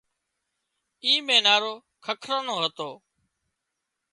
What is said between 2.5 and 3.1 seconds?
هتو